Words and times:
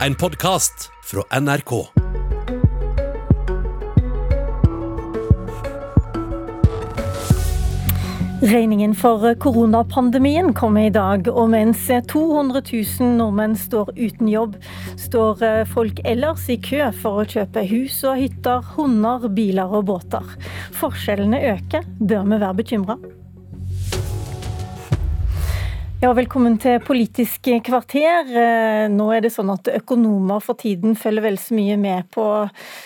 En 0.00 0.14
podkast 0.14 0.90
fra 1.04 1.40
NRK. 1.40 1.86
Regningen 8.42 8.94
for 8.94 9.34
koronapandemien 9.34 10.50
kommer 10.54 10.88
i 10.88 10.90
dag, 10.90 11.30
og 11.30 11.50
mens 11.54 11.86
200 11.86 12.64
000 12.72 13.14
nordmenn 13.20 13.54
står 13.54 13.94
uten 13.94 14.28
jobb, 14.28 14.58
står 14.98 15.64
folk 15.70 16.02
ellers 16.04 16.50
i 16.50 16.58
kø 16.58 16.90
for 16.98 17.22
å 17.22 17.28
kjøpe 17.30 17.62
hus 17.70 18.02
og 18.02 18.18
hytter, 18.18 18.66
hunder, 18.74 19.30
biler 19.30 19.78
og 19.78 19.86
båter. 19.94 20.38
Forskjellene 20.74 21.44
øker. 21.54 21.86
Bør 22.02 22.26
vi 22.26 22.40
være 22.40 22.56
bekymra? 22.64 22.98
Ja, 26.04 26.10
velkommen 26.12 26.58
til 26.60 26.82
Politisk 26.84 27.46
kvarter. 27.64 28.26
Nå 28.92 29.04
er 29.16 29.22
det 29.24 29.30
sånn 29.32 29.48
at 29.54 29.70
økonomer 29.72 30.42
for 30.44 30.58
tiden 30.60 30.98
følger 31.00 31.24
vel 31.24 31.38
så 31.40 31.56
mye 31.56 31.78
med 31.80 32.10
på 32.12 32.26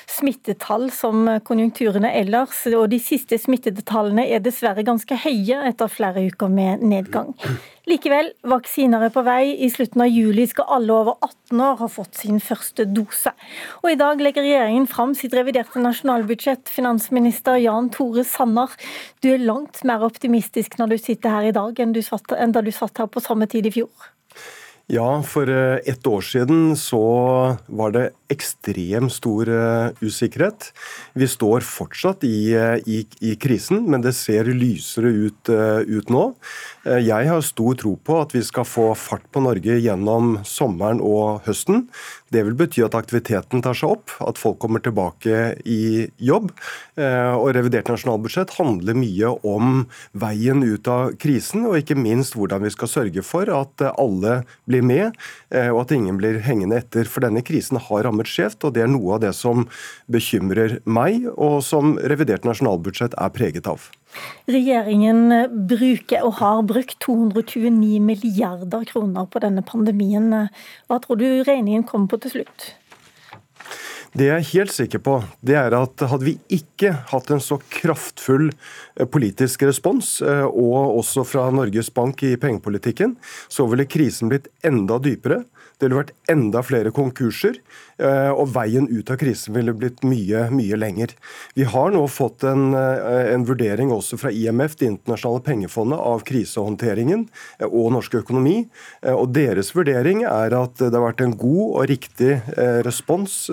smittetall 0.06 0.86
som 0.94 1.26
konjunkturene 1.48 2.12
ellers. 2.14 2.60
Og 2.70 2.84
de 2.92 3.00
siste 3.02 3.34
smittetallene 3.42 4.22
er 4.22 4.44
dessverre 4.44 4.86
ganske 4.86 5.18
høye 5.24 5.64
etter 5.66 5.90
flere 5.90 6.28
uker 6.28 6.52
med 6.60 6.86
nedgang. 6.86 7.34
Likevel, 7.88 8.26
vaksiner 8.44 9.06
er 9.06 9.12
på 9.14 9.22
vei. 9.24 9.54
I 9.64 9.70
slutten 9.72 10.02
av 10.04 10.10
juli 10.12 10.44
skal 10.50 10.66
alle 10.76 10.92
over 10.92 11.14
18 11.24 11.62
år 11.64 11.78
ha 11.78 11.86
fått 11.88 12.18
sin 12.20 12.36
første 12.44 12.84
dose. 12.84 13.32
Og 13.80 13.88
i 13.94 13.96
dag 13.96 14.20
legger 14.20 14.44
regjeringen 14.44 14.84
fram 14.90 15.14
sitt 15.16 15.32
reviderte 15.32 15.80
nasjonalbudsjett. 15.80 16.68
Finansminister 16.68 17.56
Jan 17.62 17.88
Tore 17.94 18.26
Sanner, 18.28 18.74
du 19.24 19.30
er 19.32 19.40
langt 19.40 19.80
mer 19.88 20.04
optimistisk 20.04 20.76
når 20.76 20.92
du 20.92 20.98
sitter 21.00 21.32
her 21.38 21.48
i 21.48 21.56
dag 21.56 21.80
enn, 21.80 21.96
satt, 22.04 22.36
enn 22.36 22.52
da 22.52 22.60
du 22.60 22.72
satt 22.76 23.00
her 23.00 23.08
på 23.08 23.24
samme 23.24 23.48
tid 23.48 23.70
i 23.70 23.72
fjor. 23.78 24.10
Ja, 24.88 25.22
for 25.22 25.50
eh, 25.52 25.78
ett 25.84 26.06
år 26.06 26.20
siden 26.24 26.76
så 26.76 27.02
var 27.66 27.90
det 27.92 28.06
ekstremt 28.32 29.12
stor 29.12 29.48
eh, 29.52 29.90
usikkerhet. 30.00 30.70
Vi 31.12 31.28
står 31.28 31.60
fortsatt 31.60 32.24
i, 32.24 32.54
eh, 32.56 32.80
i, 32.88 33.02
i 33.20 33.34
krisen, 33.36 33.82
men 33.84 34.00
det 34.00 34.14
ser 34.16 34.48
lysere 34.48 35.12
ut, 35.12 35.52
ut, 35.52 36.08
nå. 36.08 36.22
Jeg 36.88 37.28
har 37.28 37.44
stor 37.44 37.76
tro 37.76 37.92
på 38.00 38.16
at 38.22 38.32
vi 38.32 38.40
skal 38.46 38.64
få 38.64 38.86
fart 38.96 39.26
på 39.28 39.42
Norge 39.44 39.76
gjennom 39.76 40.38
sommeren 40.48 41.02
og 41.04 41.44
høsten. 41.44 41.84
Det 42.32 42.46
vil 42.46 42.56
bety 42.56 42.80
at 42.84 42.96
aktiviteten 42.96 43.60
tar 43.64 43.76
seg 43.76 43.92
opp, 43.92 44.14
at 44.24 44.40
folk 44.40 44.56
kommer 44.62 44.80
tilbake 44.84 45.58
i 45.68 46.08
jobb. 46.16 46.50
Og 46.96 47.48
Revidert 47.56 47.88
nasjonalbudsjett 47.92 48.54
handler 48.56 48.96
mye 48.96 49.32
om 49.48 49.82
veien 50.16 50.64
ut 50.64 50.88
av 50.92 51.14
krisen, 51.20 51.66
og 51.68 51.80
ikke 51.80 51.96
minst 51.96 52.36
hvordan 52.36 52.64
vi 52.64 52.72
skal 52.72 52.92
sørge 52.92 53.24
for 53.24 53.52
at 53.52 53.84
alle 53.90 54.42
blir 54.68 54.77
blir 54.78 54.86
med, 54.86 55.16
eh, 55.50 55.68
og 55.70 55.82
at 55.82 55.92
ingen 55.92 56.18
blir 56.18 56.40
hengende 56.40 56.78
etter. 56.78 57.04
For 57.04 57.20
denne 57.20 57.42
krisen 57.42 57.78
har 57.78 58.04
rammet 58.04 58.26
skjevt, 58.26 58.64
og 58.64 58.74
det 58.74 58.82
er 58.82 58.88
noe 58.90 59.16
av 59.16 59.20
det 59.20 59.34
som 59.34 59.66
bekymrer 60.10 60.80
meg, 60.86 61.26
og 61.36 61.62
som 61.62 61.98
revidert 61.98 62.44
nasjonalbudsjett 62.44 63.14
er 63.18 63.30
preget 63.30 63.66
av. 63.66 63.90
Regjeringen 64.48 65.66
bruker 65.68 66.24
og 66.24 66.38
har 66.40 66.62
brukt 66.62 66.98
229 67.04 68.00
milliarder 68.00 68.84
kroner 68.88 69.26
på 69.28 69.42
denne 69.44 69.62
pandemien. 69.62 70.48
Hva 70.88 71.00
tror 71.02 71.18
du 71.20 71.42
regningen 71.44 71.84
kommer 71.84 72.08
på 72.08 72.22
til 72.22 72.38
slutt? 72.38 72.72
Det 74.16 74.24
jeg 74.24 74.40
er 74.40 74.50
helt 74.54 74.72
sikker 74.72 75.02
på, 75.04 75.18
det 75.44 75.56
er 75.60 75.74
at 75.76 76.00
hadde 76.08 76.24
vi 76.24 76.38
ikke 76.54 76.94
hatt 77.10 77.28
en 77.34 77.42
så 77.44 77.58
kraftfull 77.74 78.48
eh, 78.48 79.04
politisk 79.04 79.66
respons, 79.68 80.18
eh, 80.24 80.46
og 80.48 80.96
også 81.02 81.26
fra 81.28 81.48
Norges 81.52 81.90
Bank 81.92 82.24
i 82.24 82.32
pengepolitikken, 82.40 83.18
så 83.52 83.68
ville 83.68 83.88
krisen 83.88 84.32
blitt 84.32 84.48
enda 84.64 84.96
dypere. 85.02 85.42
Det 85.76 85.86
ville 85.86 86.00
vært 86.00 86.14
enda 86.32 86.64
flere 86.64 86.92
konkurser, 86.94 87.60
og 87.98 88.52
veien 88.54 88.86
ut 88.88 89.10
av 89.10 89.18
krisen 89.18 89.56
ville 89.56 89.74
blitt 89.74 90.04
mye, 90.06 90.46
mye 90.54 90.76
lenger. 90.78 91.14
Vi 91.54 91.64
har 91.64 91.90
nå 91.90 92.04
fått 92.08 92.44
en, 92.44 92.74
eh, 92.74 93.34
en 93.34 93.44
vurdering 93.44 93.90
også 93.90 94.18
fra 94.18 94.30
IMF, 94.30 94.76
Det 94.78 94.86
internasjonale 94.86 95.42
pengefondet, 95.42 95.98
av 95.98 96.22
krisehåndteringen 96.22 97.28
eh, 97.58 97.66
og 97.66 97.92
norsk 97.92 98.14
økonomi. 98.14 98.68
Og 99.02 99.32
Deres 99.32 99.72
vurdering 99.74 100.22
er 100.24 100.54
at 100.54 100.76
det 100.78 100.92
har 100.92 101.04
vært 101.12 101.20
en 101.20 101.36
god 101.36 101.76
og 101.78 101.88
riktig 101.88 102.40
respons 102.84 103.50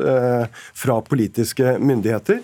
fra 0.74 0.96
politiske 1.02 1.78
myndigheter, 1.80 2.42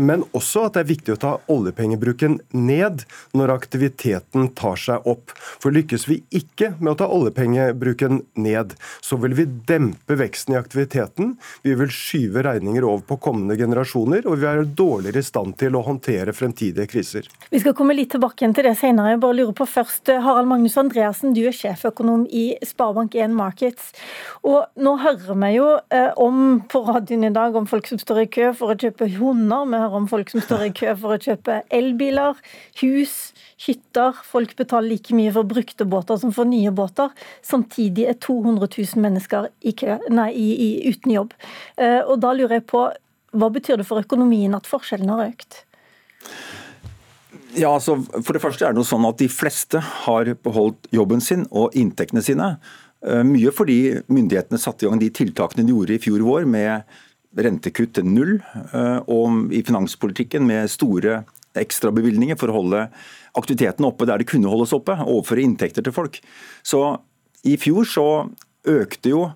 men 0.00 0.24
også 0.36 0.66
at 0.66 0.76
det 0.76 0.82
er 0.82 0.90
viktig 0.90 1.14
å 1.14 1.20
ta 1.20 1.32
oljepengebruken 1.52 2.38
ned 2.52 3.04
når 3.36 3.54
aktiviteten 3.54 4.50
tar 4.58 4.76
seg 4.80 5.06
opp. 5.08 5.34
For 5.60 5.74
lykkes 5.74 6.06
vi 6.08 6.22
ikke 6.30 6.74
med 6.80 6.94
å 6.94 6.98
ta 7.02 7.10
oljepengebruken 7.12 8.22
ned, 8.34 8.76
så 9.00 9.18
vil 9.22 9.36
vi 9.38 9.48
dempe 9.68 10.18
veksten 10.18 10.54
i 10.54 10.60
aktiviteten. 10.60 11.35
Vi 11.62 11.74
vil 11.78 11.92
skyve 11.92 12.44
regninger 12.46 12.84
over 12.86 13.04
på 13.06 13.18
kommende 13.28 13.56
generasjoner, 13.58 14.26
og 14.26 14.40
vi 14.40 14.48
er 14.50 14.64
dårligere 14.66 15.22
i 15.22 15.26
stand 15.26 15.56
til 15.60 15.76
å 15.76 15.84
håndtere 15.86 16.34
fremtidige 16.36 16.88
kriser. 16.90 17.28
Vi 17.50 17.60
skal 17.62 17.76
komme 17.76 17.96
litt 17.96 18.12
tilbake 18.14 18.42
igjen 18.42 18.56
til 18.56 18.68
det 18.68 18.76
senere. 18.80 19.14
Jeg 19.14 19.22
bare 19.24 19.38
lurer 19.40 19.56
på 19.56 19.68
først, 19.68 20.10
Harald 20.24 20.50
Magnus 20.50 20.78
Andreassen, 20.80 21.34
du 21.36 21.42
er 21.46 21.56
sjeføkonom 21.56 22.26
i 22.30 22.46
Sparebank1 22.66 23.34
Markets. 23.36 23.92
Og 24.46 24.64
nå 24.80 24.96
hører 25.02 25.40
vi 25.42 25.52
jo 25.56 25.68
eh, 25.94 26.12
om 26.22 26.60
på 26.70 26.82
radioen 26.86 27.28
i 27.28 27.34
dag 27.34 27.56
om 27.56 27.68
folk 27.70 27.88
som 27.90 28.00
står 28.02 28.24
i 28.24 28.28
kø 28.38 28.52
for 28.56 28.74
å 28.74 28.78
kjøpe 28.80 29.10
hunder. 29.16 29.66
Vi 29.66 29.82
hører 29.82 30.00
om 30.00 30.10
folk 30.10 30.32
som 30.32 30.44
står 30.44 30.68
i 30.68 30.74
kø 30.76 30.94
for 31.00 31.16
å 31.16 31.20
kjøpe 31.22 31.62
elbiler, 31.74 32.38
hus 32.82 33.16
hytter. 33.66 34.16
Folk 34.24 34.56
betaler 34.56 34.90
like 34.92 35.14
mye 35.16 35.32
for 35.32 35.48
brukte 35.48 35.86
båter 35.88 36.20
som 36.20 36.32
for 36.34 36.48
nye 36.48 36.72
båter. 36.74 37.12
Samtidig 37.46 38.06
er 38.10 38.18
200 38.20 38.68
000 38.68 39.02
mennesker 39.02 39.48
i 39.60 39.72
kø, 39.76 39.98
nei, 40.12 40.30
i, 40.36 40.48
i, 40.66 40.68
uten 40.90 41.14
jobb. 41.14 41.25
Eh, 41.76 42.02
og 42.04 42.20
da 42.22 42.34
lurer 42.36 42.58
jeg 42.58 42.66
på, 42.70 42.84
hva 43.36 43.48
betyr 43.52 43.80
det 43.80 43.88
for 43.88 44.02
økonomien 44.02 44.54
at 44.56 44.68
forskjellene 44.68 45.16
har 45.16 45.32
økt? 45.32 45.62
Ja, 47.56 47.72
altså, 47.72 47.96
For 48.20 48.36
det 48.36 48.42
første 48.42 48.66
er 48.66 48.74
det 48.74 48.80
noe 48.80 48.88
sånn 48.88 49.06
at 49.08 49.20
de 49.20 49.28
fleste 49.32 49.80
har 49.80 50.28
beholdt 50.44 50.90
jobben 50.94 51.22
sin 51.24 51.46
og 51.50 51.76
inntektene 51.78 52.22
sine. 52.24 52.56
Eh, 53.06 53.22
mye 53.26 53.52
fordi 53.54 53.78
myndighetene 54.12 54.60
satte 54.60 54.84
i 54.84 54.90
gang 54.90 55.00
de 55.00 55.12
tiltakene 55.14 55.66
de 55.66 55.74
gjorde 55.74 55.96
i 55.96 56.02
fjor 56.02 56.24
vår, 56.26 56.48
med 56.48 56.84
rentekutt 57.36 57.96
til 57.96 58.08
null, 58.08 58.36
eh, 58.72 59.00
og 59.12 59.52
i 59.52 59.62
finanspolitikken 59.66 60.46
med 60.48 60.70
store 60.72 61.22
ekstrabevilgninger 61.56 62.36
for 62.40 62.52
å 62.52 62.58
holde 62.60 62.86
aktiviteten 63.36 63.84
oppe 63.88 64.08
der 64.08 64.20
det 64.20 64.28
kunne 64.28 64.50
holdes 64.52 64.74
oppe, 64.76 64.96
overføre 65.04 65.44
inntekter 65.44 65.84
til 65.84 65.94
folk. 65.96 66.20
Så 66.64 66.82
i 67.46 67.56
fjor 67.60 67.88
så 67.88 68.06
økte 68.66 69.12
jo 69.12 69.26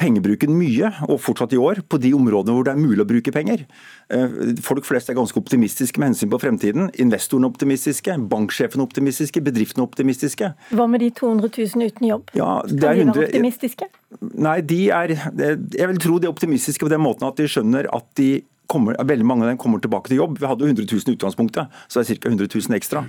pengebruken 0.00 0.54
mye, 0.56 0.88
og 1.08 1.20
fortsatt 1.20 1.52
i 1.54 1.60
år, 1.60 1.82
på 1.88 1.98
de 2.00 2.12
områdene 2.16 2.54
hvor 2.56 2.66
det 2.66 2.72
er 2.72 2.80
mulig 2.80 3.04
å 3.04 3.08
bruke 3.08 3.34
penger. 3.34 3.64
Eh, 4.12 4.38
folk 4.64 4.86
flest 4.88 5.10
er 5.12 5.18
ganske 5.18 5.38
optimistiske 5.38 6.00
med 6.00 6.12
hensyn 6.12 6.30
på 6.32 6.40
fremtiden. 6.42 6.88
Investorene 7.02 7.50
optimistiske, 7.50 8.16
banksjefene 8.32 8.86
optimistiske, 8.86 9.42
bedriftene 9.44 9.84
optimistiske. 9.84 10.52
Hva 10.72 10.88
med 10.90 11.04
de 11.04 11.10
200 11.18 11.52
000 11.52 11.92
uten 11.92 12.08
jobb? 12.08 12.32
Ja, 12.38 12.54
det 12.68 12.88
er 12.88 13.04
100... 13.04 13.28
optimistiske? 13.28 13.90
Nei, 14.20 14.58
de 14.68 14.80
er 14.92 15.12
Jeg 15.12 15.86
vil 15.88 16.00
tro 16.02 16.18
de 16.20 16.28
er 16.28 16.32
optimistiske 16.32 16.84
på 16.84 16.92
den 16.92 17.00
måten 17.04 17.28
at 17.28 17.38
de 17.40 17.48
skjønner 17.50 17.88
at 17.92 18.08
de 18.20 18.42
kommer, 18.72 18.96
veldig 18.96 19.28
mange 19.28 19.46
av 19.46 19.52
dem 19.52 19.60
kommer 19.60 19.82
tilbake 19.82 20.10
til 20.10 20.22
jobb. 20.22 20.38
Vi 20.40 20.48
hadde 20.48 20.64
jo 20.64 20.72
100 20.72 20.88
000 20.88 21.12
i 21.12 21.16
utgangspunktet, 21.18 21.80
så 21.88 22.00
det 22.00 22.16
er 22.16 22.20
ca. 22.22 22.32
100 22.32 22.48
000 22.54 22.78
ekstra. 22.78 23.04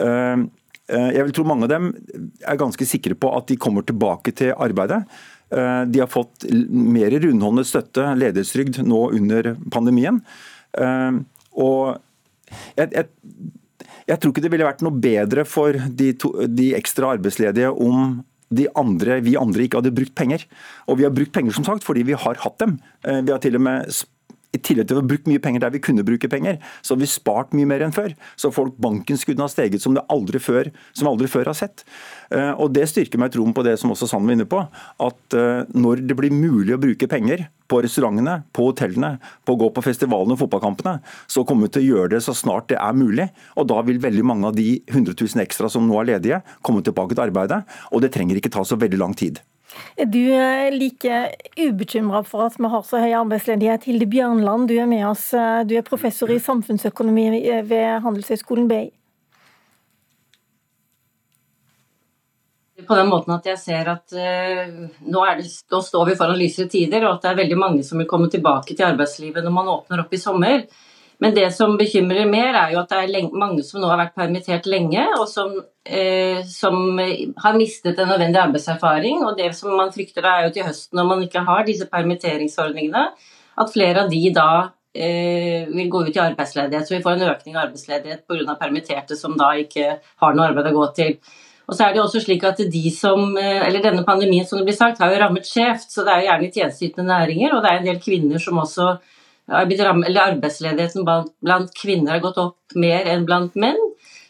Eh, 0.00 0.44
eh, 0.88 1.10
jeg 1.18 1.26
vil 1.26 1.36
tro 1.36 1.46
mange 1.48 1.68
av 1.68 1.74
dem 1.74 1.90
er 2.40 2.60
ganske 2.60 2.88
sikre 2.88 3.18
på 3.18 3.32
at 3.36 3.50
de 3.50 3.60
kommer 3.60 3.84
tilbake 3.86 4.34
til 4.36 4.54
arbeidet. 4.56 5.04
Eh, 5.54 5.82
de 5.86 6.02
har 6.02 6.10
fått 6.10 6.46
mer 6.70 7.14
rundhåndet 7.24 7.70
støtte, 7.70 8.06
ledighetstrygd, 8.20 8.82
nå 8.86 9.06
under 9.14 9.54
pandemien. 9.74 10.20
Og 10.74 11.94
jeg, 12.74 12.88
jeg, 12.90 13.06
jeg, 14.08 14.16
tror 14.18 14.32
ikke 14.32 14.42
det 14.42 14.50
ville 14.50 14.66
vært 14.66 14.82
noe 14.82 14.98
bedre 14.98 15.44
for 15.46 15.76
de, 15.86 16.08
to, 16.18 16.32
de 16.50 16.72
ekstra 16.74 17.12
arbeidsledige 17.14 17.70
om 17.70 18.24
andre, 18.78 19.20
vi 19.22 19.36
andre 19.38 19.64
ikke 19.64 19.80
hadde 19.80 19.94
brukt 19.94 20.14
penger. 20.18 20.42
Og 20.90 20.98
vi 20.98 21.06
har 21.06 21.14
brukt 21.14 21.32
penger 21.34 21.54
som 21.54 21.66
sagt 21.66 21.86
fordi 21.86 22.02
vi 22.10 22.18
har 22.18 22.42
hatt 22.42 22.58
dem. 22.62 22.76
Vi 23.02 23.30
har 23.30 23.40
til 23.42 23.58
og 23.58 23.64
med 23.66 23.94
i 24.54 24.60
tillegg 24.62 24.88
til 24.90 25.00
å 25.00 25.06
bruke 25.06 25.30
mye 25.30 25.42
penger 25.42 25.64
der 25.64 25.74
vi 25.74 25.82
kunne 25.84 26.04
bruke 26.06 26.30
penger, 26.30 26.60
så 26.82 26.94
har 26.94 27.02
vi 27.02 27.10
spart 27.10 27.54
mye 27.56 27.68
mer 27.68 27.84
enn 27.84 27.94
før. 27.94 28.14
Så 28.40 28.52
folk 28.54 28.76
bankinnskuddene 28.82 29.46
har 29.46 29.52
steget 29.52 29.82
som 29.84 29.96
det 29.96 30.04
aldri 30.12 30.40
før, 30.42 30.70
som 30.96 31.10
aldri 31.10 31.30
før 31.30 31.50
har 31.50 31.58
sett. 31.58 31.84
Eh, 32.30 32.52
og 32.52 32.72
Det 32.74 32.86
styrker 32.90 33.20
meg 33.20 33.34
troen 33.34 33.54
på 33.54 33.64
det 33.66 33.76
som 33.80 33.92
også 33.94 34.08
Sand 34.10 34.26
var 34.26 34.36
inne 34.36 34.48
på, 34.50 34.60
at 35.06 35.36
eh, 35.38 35.66
når 35.74 36.04
det 36.08 36.16
blir 36.18 36.34
mulig 36.34 36.74
å 36.74 36.80
bruke 36.82 37.08
penger 37.10 37.46
på 37.70 37.80
restaurantene, 37.84 38.42
på 38.54 38.68
hotellene, 38.68 39.14
på 39.46 39.54
å 39.54 39.60
gå 39.62 39.70
på 39.74 39.84
festivalene 39.84 40.36
og 40.36 40.42
fotballkampene, 40.42 40.98
så 41.30 41.46
kommer 41.48 41.68
vi 41.68 41.76
til 41.76 41.84
å 41.84 41.88
gjøre 41.94 42.14
det 42.16 42.22
så 42.26 42.36
snart 42.36 42.68
det 42.72 42.78
er 42.80 42.98
mulig. 42.98 43.30
Og 43.56 43.68
da 43.70 43.80
vil 43.86 44.02
veldig 44.02 44.26
mange 44.26 44.50
av 44.50 44.58
de 44.58 44.68
100 44.90 45.16
000 45.16 45.44
ekstra 45.46 45.70
som 45.72 45.88
nå 45.88 45.98
er 46.00 46.14
ledige, 46.14 46.42
komme 46.62 46.84
tilbake 46.84 47.16
til 47.16 47.26
arbeidet. 47.28 47.64
Og 47.92 48.04
det 48.04 48.12
trenger 48.14 48.40
ikke 48.40 48.52
ta 48.54 48.66
så 48.66 48.78
veldig 48.80 49.00
lang 49.00 49.16
tid. 49.18 49.40
Er 49.96 50.10
du 50.10 50.20
eh, 50.20 50.70
like 50.74 51.20
ubekymra 51.58 52.24
for 52.26 52.48
at 52.48 52.58
vi 52.58 52.70
har 52.72 52.82
så 52.86 53.00
høy 53.02 53.14
arbeidsledighet? 53.20 53.86
Hilde 53.90 54.10
Bjørnland, 54.10 54.68
du 54.68 54.76
er 54.78 54.90
med 54.90 55.06
oss. 55.08 55.30
Eh, 55.34 55.62
du 55.68 55.76
er 55.78 55.86
professor 55.86 56.30
i 56.30 56.42
samfunnsøkonomi 56.42 57.30
ved 57.68 58.04
Handelshøyskolen 58.04 58.68
BI. 58.70 58.84
på 62.86 62.96
den 62.98 63.08
måten 63.08 63.34
at 63.34 63.46
jeg 63.48 63.60
ser 63.60 63.88
at 63.88 64.14
uh, 64.16 64.72
nå, 65.06 65.20
det, 65.38 65.46
nå, 65.72 65.80
står 65.80 66.08
vi 66.08 66.16
foran 66.18 66.38
lysere 66.38 66.68
tider, 66.68 67.06
og 67.06 67.16
at 67.16 67.22
det 67.22 67.30
er 67.30 67.38
veldig 67.44 67.58
mange 67.60 67.84
som 67.86 68.00
vil 68.00 68.08
komme 68.10 68.30
tilbake 68.32 68.74
til 68.74 68.86
arbeidslivet 68.88 69.44
når 69.44 69.54
man 69.54 69.70
åpner 69.76 70.04
opp 70.04 70.12
i 70.14 70.20
sommer. 70.20 70.66
Men 71.24 71.32
det 71.32 71.46
som 71.56 71.78
bekymrer 71.80 72.26
mer, 72.28 72.52
er 72.52 72.72
jo 72.74 72.82
at 72.82 72.90
det 72.90 72.98
er 73.00 73.30
mange 73.32 73.62
som 73.64 73.80
nå 73.80 73.88
har 73.88 73.96
vært 73.96 74.18
permittert 74.18 74.66
lenge, 74.68 75.06
og 75.16 75.24
som, 75.30 75.54
eh, 75.88 76.42
som 76.44 76.98
har 77.00 77.56
mistet 77.56 77.96
en 77.96 78.10
nødvendig 78.12 78.42
arbeidserfaring. 78.42 79.22
Og 79.24 79.38
det 79.38 79.54
som 79.56 79.72
man 79.72 79.92
frykter 79.94 80.26
er 80.28 80.42
jo 80.44 80.50
til 80.52 80.66
høsten, 80.68 80.98
når 80.98 81.08
man 81.08 81.22
ikke 81.24 81.46
har 81.46 81.64
disse 81.64 81.88
permitteringsordningene, 81.88 83.06
at 83.56 83.72
flere 83.72 84.04
av 84.04 84.10
de 84.12 84.20
da 84.36 84.50
eh, 84.92 85.64
vil 85.72 85.88
gå 85.88 86.04
ut 86.04 86.18
i 86.18 86.22
arbeidsledighet. 86.26 86.84
Så 86.84 86.98
vi 86.98 87.02
får 87.06 87.16
en 87.16 87.30
økning 87.30 87.56
av 87.56 87.70
arbeidsledighet 87.70 88.26
pga. 88.28 88.58
permitterte 88.60 89.16
som 89.16 89.38
da 89.38 89.54
ikke 89.64 89.98
har 90.20 90.34
noe 90.34 90.50
arbeid 90.50 90.68
å 90.74 90.76
gå 90.76 90.86
til. 90.94 91.16
Og 91.64 91.74
så 91.74 91.86
er 91.86 91.94
det 91.94 92.04
også 92.04 92.20
slik 92.20 92.44
at 92.44 92.60
de 92.60 92.90
som, 92.92 93.36
eh, 93.38 93.66
eller 93.66 93.80
Denne 93.80 94.04
pandemien 94.04 94.44
som 94.44 94.58
det 94.58 94.66
blir 94.66 94.76
sagt, 94.76 94.98
har 94.98 95.10
jo 95.10 95.20
rammet 95.24 95.48
skjevt. 95.48 95.88
så 95.88 96.04
Det 96.04 96.12
er 96.12 96.20
jo 96.20 96.28
gjerne 96.28 96.44
i 96.44 96.52
tjenesteytende 96.52 97.08
næringer, 97.08 97.54
og 97.54 97.62
det 97.62 97.70
er 97.70 97.78
en 97.78 97.86
del 97.86 98.00
kvinner 98.00 98.38
som 98.38 98.58
også 98.58 98.98
Arbeidsledigheten 99.50 101.04
blant 101.04 101.74
kvinner 101.76 102.16
har 102.16 102.22
gått 102.24 102.40
opp 102.40 102.76
mer 102.78 103.08
enn 103.12 103.26
blant 103.28 103.56
menn. 103.56 103.80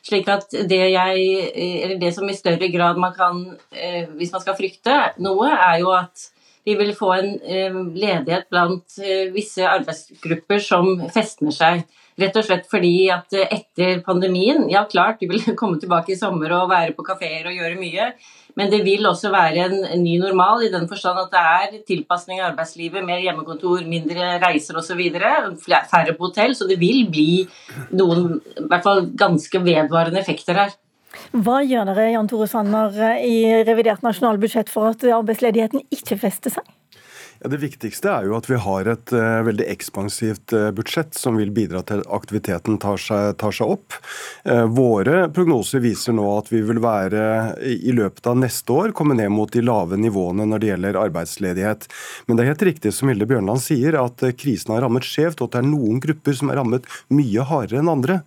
slik 0.05 0.29
at 0.29 0.51
det, 0.69 0.83
jeg, 0.93 1.97
det 2.01 2.11
som 2.13 2.29
i 2.29 2.37
større 2.37 2.69
grad 2.69 2.99
man 3.01 3.15
kan, 3.17 3.39
eh, 3.73 4.05
hvis 4.19 4.35
man 4.35 4.43
skal 4.43 4.57
frykte 4.59 4.97
noe, 5.25 5.49
er 5.49 5.79
jo 5.81 5.95
at 5.97 6.27
vi 6.65 6.75
vil 6.77 6.93
få 6.97 7.13
en 7.15 7.31
eh, 7.41 7.73
ledighet 7.73 8.51
blant 8.53 8.99
visse 9.33 9.65
arbeidsgrupper 9.65 10.61
som 10.61 11.07
festner 11.13 11.57
seg. 11.57 11.87
Rett 12.21 12.37
og 12.39 12.45
slett 12.47 12.69
fordi 12.71 13.09
at 13.11 13.33
etter 13.35 13.99
pandemien 14.07 14.69
Ja, 14.71 14.85
klart, 14.91 15.19
vi 15.21 15.31
vil 15.31 15.57
komme 15.61 15.81
tilbake 15.83 16.15
i 16.15 16.19
sommer 16.19 16.53
og 16.61 16.71
være 16.71 16.95
på 16.97 17.07
kafeer 17.07 17.49
og 17.49 17.57
gjøre 17.57 17.81
mye. 17.81 18.13
Men 18.59 18.71
det 18.71 18.85
vil 18.87 19.07
også 19.09 19.33
være 19.35 19.67
en, 19.67 20.05
ny 20.05 20.15
normal 20.23 20.63
i 20.67 20.71
den 20.73 20.87
forstand 20.91 21.19
at 21.25 21.33
det 21.33 21.43
er 21.43 21.83
tilpasning 21.89 22.39
i 22.39 22.47
arbeidslivet, 22.47 23.03
mer 23.07 23.23
hjemmekontor, 23.23 23.83
mindre 23.91 24.37
reiser 24.43 24.79
osv. 24.79 25.03
Færre 25.91 26.15
på 26.15 26.29
hotell. 26.29 26.55
Så 26.55 26.69
det 26.71 26.79
vil 26.83 27.05
bli 27.11 27.45
noen 27.99 28.39
i 28.39 28.67
hvert 28.71 28.87
fall 28.87 29.09
ganske 29.19 29.63
vedvarende 29.65 30.23
effekter 30.23 30.61
her. 30.63 30.79
Hva 31.35 31.61
gjør 31.63 31.91
dere 31.91 32.09
Jan 32.11 32.31
Tore 32.31 32.47
Sanner, 32.51 32.95
i 33.23 33.63
revidert 33.67 34.03
nasjonalbudsjett 34.07 34.71
for 34.71 34.91
at 34.91 35.05
arbeidsledigheten 35.07 35.87
ikke 35.95 36.19
fester 36.19 36.59
seg? 36.59 36.74
Det 37.45 37.59
viktigste 37.61 38.09
er 38.09 38.25
jo 38.25 38.39
at 38.39 38.47
vi 38.49 38.57
har 38.57 38.89
et 38.89 39.13
uh, 39.13 39.43
veldig 39.45 39.67
ekspansivt 39.69 40.55
uh, 40.57 40.71
budsjett 40.73 41.13
som 41.19 41.37
vil 41.37 41.51
bidra 41.53 41.83
til 41.85 42.01
at 42.01 42.09
aktiviteten 42.17 42.79
tar 42.81 42.97
seg, 42.97 43.35
tar 43.37 43.53
seg 43.53 43.75
opp. 43.75 43.97
Uh, 44.49 44.65
våre 44.73 45.27
prognoser 45.29 45.83
viser 45.85 46.17
nå 46.17 46.25
at 46.39 46.49
vi 46.49 46.63
vil 46.65 46.81
være 46.81 47.25
i 47.61 47.93
løpet 47.93 48.31
av 48.31 48.39
neste 48.41 48.73
år 48.73 48.95
komme 48.97 49.17
ned 49.19 49.29
mot 49.35 49.53
de 49.53 49.61
lave 49.61 49.99
nivåene 50.01 50.47
når 50.49 50.63
det 50.63 50.71
gjelder 50.71 51.01
arbeidsledighet. 51.03 51.85
Men 52.25 52.39
det 52.39 52.47
er 52.47 52.51
helt 52.55 52.65
riktig 52.71 52.95
som 52.97 53.13
Hilde 53.13 53.29
Bjørnland 53.29 53.61
sier, 53.61 53.99
at 54.01 54.25
krisen 54.41 54.73
har 54.73 54.81
rammet 54.87 55.05
skjevt, 55.05 55.45
og 55.45 55.51
at 55.51 55.59
det 55.59 55.63
er 55.67 55.69
noen 55.69 56.01
grupper 56.01 56.41
som 56.41 56.49
er 56.49 56.61
rammet 56.63 56.89
mye 57.13 57.45
hardere 57.45 57.83
enn 57.83 57.93
andre. 57.93 58.19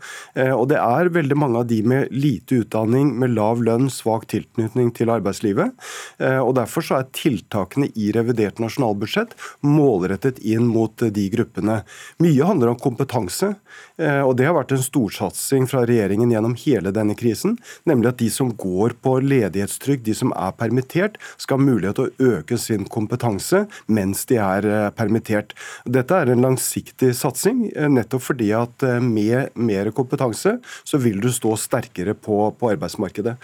Og 0.54 0.68
det 0.70 0.78
er 0.78 1.10
veldig 1.16 1.40
mange 1.40 1.64
av 1.64 1.68
de 1.70 1.80
med 1.88 2.14
lite 2.14 2.62
utdanning, 2.62 3.16
med 3.18 3.34
lav 3.34 3.64
lønn, 3.66 3.90
svak 3.94 4.28
tilknytning 4.30 4.94
til 4.98 5.10
arbeidslivet. 5.14 5.74
Og 6.22 6.54
derfor 6.60 6.86
så 6.86 7.00
er 7.00 7.10
tiltakene 7.18 7.90
i 7.98 8.12
revidert 8.16 8.62
nasjonalbudsjett 8.62 9.07
budsjett 9.08 9.36
målrettet 9.62 10.40
inn 10.40 10.68
mot 10.68 10.92
de 10.98 11.30
gruppene. 11.30 11.82
Mye 12.20 12.44
handler 12.44 12.74
om 12.74 12.80
kompetanse, 12.80 13.56
eh, 13.98 14.22
og 14.22 14.36
det 14.38 14.48
har 14.48 14.56
vært 14.58 14.74
en 14.76 14.84
storsatsing 14.84 15.68
fra 15.70 15.86
regjeringen 15.88 16.32
gjennom 16.32 16.56
hele 16.60 16.92
denne 16.92 17.16
krisen. 17.18 17.58
Nemlig 17.88 18.12
at 18.12 18.20
de 18.22 18.30
som 18.30 18.52
går 18.52 18.98
på 19.02 19.18
ledighetstrygd, 19.24 20.04
de 20.06 20.16
som 20.18 20.34
er 20.36 20.56
permittert, 20.58 21.18
skal 21.38 21.58
ha 21.58 21.66
mulighet 21.66 21.96
til 21.96 22.10
å 22.10 22.38
øke 22.38 22.58
sin 22.60 22.86
kompetanse 22.86 23.66
mens 23.88 24.26
de 24.30 24.40
er 24.42 24.68
eh, 24.68 24.90
permittert. 24.92 25.56
Dette 25.86 26.16
er 26.16 26.34
en 26.34 26.44
langsiktig 26.44 27.14
satsing, 27.16 27.68
eh, 27.76 27.90
nettopp 27.90 28.28
fordi 28.28 28.52
at 28.56 28.84
med 29.02 29.56
mer 29.56 29.90
kompetanse 29.96 30.58
så 30.88 31.00
vil 31.02 31.22
du 31.22 31.30
stå 31.32 31.56
sterkere 31.60 32.14
på, 32.14 32.52
på 32.58 32.70
arbeidsmarkedet. 32.74 33.36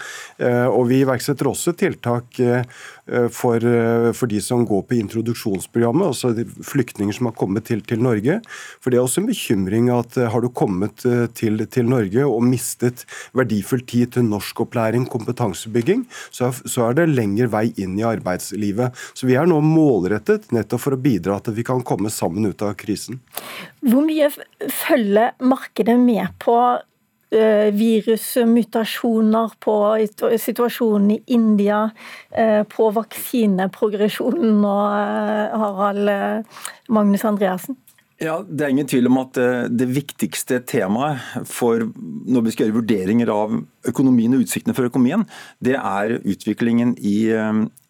Og 0.74 0.86
Vi 0.88 1.00
iverksetter 1.02 1.48
også 1.48 1.72
tiltak 1.78 2.38
for, 3.34 3.66
for 4.16 4.30
de 4.30 4.40
som 4.42 4.64
går 4.66 4.82
på 4.88 4.98
introduksjon 4.98 5.53
introduksjonsprogrammet, 5.54 6.06
altså 6.06 6.64
flyktninger 6.64 7.14
som 7.14 7.28
har 7.28 7.34
kommet 7.36 7.66
til, 7.68 7.82
til, 7.84 8.02
Norge. 8.02 8.40
For 8.82 8.90
det 8.90 8.98
er 8.98 9.04
også 9.04 9.22
en 9.22 9.28
bekymring 9.28 9.90
at 9.92 10.16
eh, 10.18 10.30
har 10.30 10.42
du 10.42 10.50
kommet 10.50 11.04
eh, 11.06 11.26
til, 11.34 11.66
til 11.66 11.88
Norge 11.88 12.24
og 12.26 12.42
mistet 12.44 13.04
verdifull 13.34 13.84
tid 13.86 14.14
til 14.14 14.26
norskopplæring, 14.28 15.06
kompetansebygging, 15.10 16.06
så, 16.30 16.52
så 16.52 16.88
er 16.88 16.98
det 16.98 17.10
lengre 17.14 17.50
vei 17.52 17.68
inn 17.76 17.98
i 17.98 18.06
arbeidslivet. 18.06 18.94
Så 19.14 19.28
vi 19.28 19.36
er 19.38 19.46
nå 19.48 19.60
målrettet 19.64 20.50
nettopp 20.54 20.84
for 20.84 20.96
å 20.96 21.00
bidra 21.00 21.40
til 21.40 21.54
at 21.54 21.58
vi 21.58 21.66
kan 21.66 21.84
komme 21.84 22.10
sammen 22.12 22.48
ut 22.50 22.64
av 22.64 22.74
krisen. 22.78 23.20
Hvor 23.84 24.04
mye 24.04 24.30
følger 24.72 25.34
markedet 25.44 25.96
med 26.00 26.34
på 26.42 26.56
virusmutasjoner, 27.74 29.54
på 29.60 29.74
situasjonen 30.38 31.10
i 31.10 31.22
India, 31.26 31.90
eh, 32.30 32.62
på 32.62 32.90
vaksineprogresjonen 32.94 34.60
og 34.64 34.84
eh, 34.98 35.56
Harald 35.64 36.10
Magnus 36.88 37.24
Andreassen? 37.24 37.76
Ja, 38.22 38.44
Det 38.46 38.62
er 38.62 38.70
ingen 38.70 38.86
tvil 38.86 39.08
om 39.10 39.16
at 39.18 39.34
det 39.74 39.88
viktigste 39.90 40.60
temaet 40.62 41.18
for 41.50 41.82
når 41.82 42.44
vi 42.46 42.52
skal 42.54 42.68
gjøre 42.68 42.76
vurderinger 42.76 43.32
av 43.32 43.56
økonomien 43.90 44.36
og 44.36 44.44
utsiktene 44.44 44.74
for 44.76 44.86
økonomien, 44.86 45.24
det 45.58 45.74
er 45.74 46.14
utviklingen 46.22 46.94
i, 47.02 47.26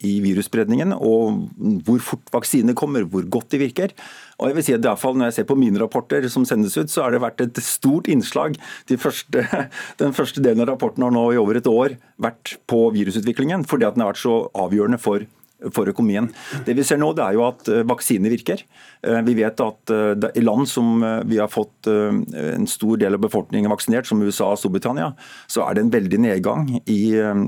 i 0.00 0.14
virusspredningen 0.24 0.96
og 0.96 1.44
hvor 1.84 2.00
fort 2.08 2.32
vaksinene 2.32 2.76
kommer, 2.78 3.04
hvor 3.04 3.28
godt 3.28 3.52
de 3.52 3.60
virker. 3.66 3.92
Og 4.40 4.48
jeg 4.48 4.56
vil 4.56 4.66
si 4.66 4.74
at 4.74 4.82
i 4.82 4.88
hvert 4.88 5.02
fall 5.02 5.14
Når 5.20 5.30
jeg 5.30 5.36
ser 5.36 5.46
på 5.52 5.58
mine 5.60 5.78
rapporter 5.78 6.24
som 6.32 6.48
sendes 6.48 6.74
ut, 6.80 6.90
så 6.90 7.04
har 7.04 7.14
det 7.14 7.22
vært 7.22 7.44
et 7.44 7.60
stort 7.62 8.08
innslag. 8.08 8.56
De 8.88 8.96
første, 8.96 9.44
den 10.00 10.16
første 10.16 10.42
delen 10.42 10.64
av 10.64 10.72
rapporten 10.72 11.04
har 11.04 11.12
nå 11.14 11.28
i 11.32 11.40
over 11.40 11.60
et 11.60 11.68
år 11.70 11.98
vært 12.16 12.56
på 12.66 12.88
virusutviklingen, 12.96 13.68
fordi 13.68 13.86
at 13.86 13.94
den 13.94 14.06
har 14.06 14.14
vært 14.14 14.24
så 14.24 14.38
avgjørende 14.56 15.02
for 15.04 15.28
for 15.72 15.88
økonomien. 15.88 16.28
Det 16.66 16.74
Vi 16.74 16.84
ser 16.84 16.98
nå 17.00 17.12
det 17.16 17.24
er 17.24 17.36
jo 17.36 17.44
at 17.46 17.68
eh, 17.70 17.84
vaksiner 17.86 18.32
virker. 18.32 18.64
Eh, 19.06 19.20
vi 19.26 19.36
vet 19.38 19.60
at 19.62 19.92
eh, 19.94 20.26
i 20.34 20.44
land 20.44 20.68
som 20.68 20.98
vi 21.28 21.38
har 21.38 21.50
fått 21.52 21.86
en 21.86 22.66
stor 22.68 22.98
del 23.00 23.16
av 23.16 23.22
befolkningen 23.22 23.70
vaksinert, 23.70 24.08
som 24.08 24.22
USA 24.22 24.50
og 24.52 24.60
Storbritannia, 24.60 25.12
så 25.50 25.64
er 25.64 25.76
det 25.76 25.84
en 25.84 25.92
veldig 25.92 26.20
nedgang 26.24 26.68
i 26.90 27.00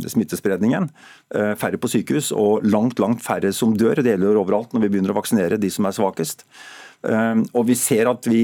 smittespredningen. 0.06 0.88
Færre 1.58 1.80
på 1.80 1.90
sykehus 1.90 2.32
og 2.36 2.66
langt 2.66 3.00
langt 3.02 3.24
færre 3.24 3.52
som 3.56 3.74
dør. 3.78 4.02
Det 4.02 4.12
gjelder 4.12 4.40
overalt 4.40 4.74
når 4.74 4.84
vi 4.84 4.90
begynner 4.92 5.14
å 5.14 5.18
vaksinere 5.18 5.60
de 5.60 5.70
som 5.72 5.88
er 5.88 5.96
svakest. 5.96 6.44
Og 7.06 7.62
vi 7.68 7.78
ser 7.78 8.10
at 8.10 8.28
vi 8.28 8.42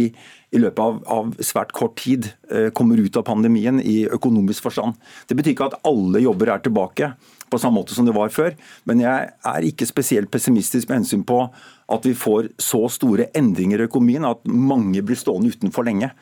i 0.52 0.60
løpet 0.60 0.82
av, 0.84 1.02
av, 1.12 1.34
svært 1.44 1.74
kort 1.76 1.98
tid 2.00 2.30
kommer 2.76 3.00
ut 3.00 3.20
av 3.20 3.26
pandemien 3.28 3.80
i 3.80 4.02
økonomisk 4.08 4.68
forstand. 4.68 4.96
Det 5.28 5.36
betyr 5.38 5.54
ikke 5.54 5.70
at 5.70 5.78
alle 5.88 6.24
jobber 6.24 6.54
er 6.54 6.64
tilbake 6.64 7.12
på 7.52 7.60
samme 7.60 7.80
måte 7.80 7.96
som 7.96 8.08
det 8.08 8.16
var 8.16 8.32
før, 8.32 8.56
men 8.88 9.04
jeg 9.04 9.30
er 9.52 9.68
ikke 9.68 9.88
spesielt 9.88 10.32
pessimistisk 10.32 10.88
med 10.88 11.02
hensyn 11.02 11.24
på 11.28 11.44
at 11.92 12.06
vi 12.06 12.14
får 12.16 12.48
så 12.62 12.86
store 12.92 13.28
endringer 13.36 13.82
i 13.82 13.88
økonomien 13.88 14.24
at 14.24 14.46
mange 14.48 15.02
blir 15.04 15.18
stående 15.18 15.52
utenfor 15.52 15.86
lenge. 15.86 16.12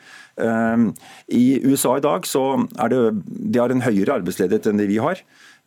Ehm, 0.41 0.89
I 1.31 1.61
USA 1.63 1.95
i 1.97 2.03
dag 2.03 2.27
så 2.27 2.43
er 2.81 2.91
det, 2.91 2.99
de 3.25 3.61
har 3.61 3.71
en 3.71 3.83
høyere 3.85 4.19
arbeidsledighet 4.19 4.71
enn 4.71 4.81
det 4.81 4.89
vi 4.89 4.99
har. 5.03 5.21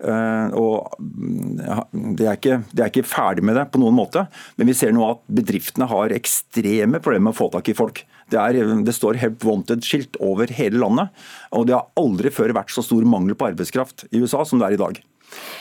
Eh, 0.04 0.56
og 0.58 0.96
det 0.98 2.26
er, 2.26 2.34
ikke, 2.34 2.58
de 2.72 2.82
er 2.82 2.90
ikke 2.90 3.06
ferdig 3.06 3.44
med 3.46 3.56
det 3.58 3.68
på 3.72 3.80
noen 3.80 3.96
måte, 3.96 4.26
men 4.58 4.68
vi 4.68 4.76
ser 4.76 4.92
nå 4.94 5.06
at 5.06 5.22
bedriftene 5.30 5.88
har 5.90 6.14
ekstreme 6.16 7.00
problemer 7.00 7.30
med 7.30 7.36
å 7.36 7.40
få 7.44 7.50
tak 7.54 7.70
i 7.70 7.78
folk. 7.78 8.02
Det, 8.32 8.40
er, 8.40 8.58
det 8.84 8.96
står 8.96 9.20
'help 9.20 9.44
wanted'-skilt 9.46 10.18
over 10.20 10.50
hele 10.58 10.80
landet, 10.82 11.24
og 11.52 11.68
det 11.68 11.76
har 11.76 11.90
aldri 12.00 12.32
før 12.34 12.56
vært 12.56 12.74
så 12.74 12.82
stor 12.84 13.04
mangel 13.06 13.38
på 13.38 13.52
arbeidskraft 13.52 14.08
i 14.10 14.22
USA 14.24 14.44
som 14.48 14.58
det 14.58 14.72
er 14.72 14.78
i 14.78 14.84
dag. 14.84 15.02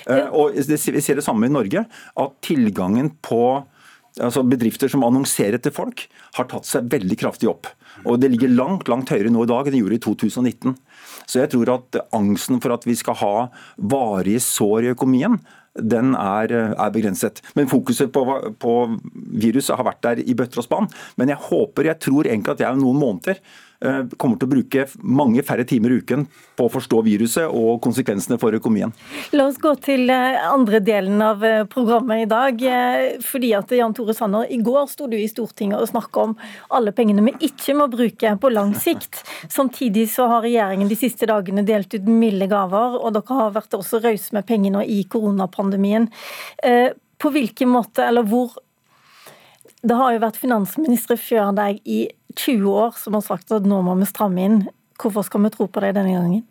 Eh, 0.07 0.27
og 0.31 0.55
Vi 0.55 0.77
ser 0.77 1.15
det 1.15 1.25
samme 1.25 1.47
i 1.47 1.53
Norge, 1.53 1.85
at 1.85 2.41
tilgangen 2.41 3.13
på 3.21 3.63
altså 4.21 4.43
bedrifter 4.45 4.91
som 4.91 5.03
annonserer 5.07 5.57
til 5.57 5.73
folk, 5.73 6.05
har 6.37 6.45
tatt 6.49 6.67
seg 6.69 6.89
veldig 6.91 7.17
kraftig 7.17 7.49
opp. 7.49 7.69
Og 8.05 8.19
Det 8.19 8.29
ligger 8.29 8.53
langt 8.53 8.87
langt 8.87 9.09
høyere 9.09 9.31
nå 9.33 9.43
i 9.43 9.49
dag 9.49 9.67
enn 9.67 9.73
det 9.73 9.81
gjorde 9.81 9.97
i 9.97 10.05
2019. 10.05 10.77
Så 11.25 11.41
jeg 11.41 11.49
tror 11.53 11.73
at 11.77 11.99
angsten 12.13 12.61
for 12.61 12.73
at 12.75 12.85
vi 12.85 12.95
skal 12.95 13.17
ha 13.21 13.35
varige 13.77 14.41
sår 14.43 14.85
i 14.85 14.93
økonomien, 14.93 15.39
den 15.73 16.13
er, 16.13 16.51
er 16.77 16.93
begrenset. 16.93 17.41
Men 17.57 17.69
fokuset 17.71 18.11
på, 18.13 18.23
på, 18.61 18.73
viruset 19.33 19.75
har 19.77 19.87
vært 19.87 20.03
der 20.05 20.21
i 20.21 20.35
bøtter 20.37 20.61
og 20.61 20.67
spann. 20.67 20.89
Men 21.17 21.33
jeg 21.33 21.41
håper, 21.49 21.89
jeg 21.89 22.01
tror 22.03 22.29
egentlig 22.29 22.53
at 22.53 22.61
jeg 22.61 22.77
om 22.77 22.83
noen 22.83 23.01
måneder 23.01 23.41
kommer 24.17 24.39
til 24.39 24.47
å 24.47 24.51
bruke 24.53 24.85
mange 25.03 25.43
færre 25.45 25.65
timer 25.67 25.93
i 25.93 25.99
uken 26.01 26.25
på 26.57 26.67
å 26.67 26.71
forstå 26.71 27.01
viruset 27.05 27.49
og 27.49 27.81
konsekvensene 27.83 28.37
for 28.41 28.55
økonomien. 28.55 28.93
La 29.35 29.47
oss 29.49 29.59
gå 29.61 29.73
til 29.83 30.09
eh, 30.13 30.39
andre 30.47 30.79
delen 30.83 31.21
av 31.23 31.43
eh, 31.45 31.63
programmet 31.69 32.23
i 32.23 32.29
dag. 32.29 32.63
fordi 33.23 33.53
at 33.57 33.71
Jan 33.75 33.93
Tore 33.93 34.13
Sanner, 34.15 34.47
I 34.49 34.59
går 34.63 34.87
sto 34.91 35.07
du 35.07 35.17
i 35.17 35.27
Stortinget 35.27 35.81
og 35.81 35.89
snakka 35.89 36.27
om 36.27 36.35
alle 36.69 36.93
pengene 36.95 37.25
vi 37.25 37.49
ikke 37.49 37.75
må 37.77 37.87
bruke 37.91 38.35
på 38.39 38.53
lang 38.53 38.73
sikt. 38.85 39.23
Samtidig 39.49 40.09
så 40.13 40.27
har 40.31 40.45
regjeringen 40.45 40.91
de 40.91 40.99
siste 40.99 41.29
dagene 41.29 41.65
delt 41.67 41.93
ut 41.93 42.07
milde 42.07 42.47
gaver, 42.51 42.99
og 42.99 43.15
dere 43.17 43.39
har 43.39 43.55
vært 43.57 43.77
også 43.77 44.01
rause 44.03 44.35
med 44.35 44.47
pengene 44.47 44.83
i 44.85 45.03
koronapandemien. 45.09 46.09
På 47.21 47.31
hvilken 47.31 47.71
måte, 47.71 48.03
eller 48.05 48.25
hvor 48.27 48.55
det 49.83 49.95
har 49.99 50.13
jo 50.15 50.23
vært 50.23 50.39
finansministre 50.39 51.17
før 51.19 51.51
deg 51.55 51.81
i 51.83 52.05
20 52.39 52.67
år 52.71 52.95
som 52.97 53.17
har 53.17 53.25
sagt 53.25 53.51
at 53.51 53.67
nå 53.67 53.81
må 53.83 53.95
vi 53.99 54.07
stramme 54.07 54.45
inn. 54.47 54.59
Hvorfor 55.01 55.25
skal 55.27 55.43
vi 55.43 55.51
tro 55.53 55.67
på 55.67 55.83
deg 55.83 55.97
denne 55.97 56.15
gangen? 56.15 56.45